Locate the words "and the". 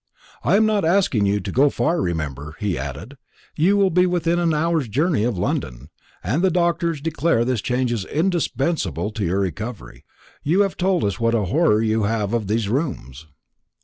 6.23-6.49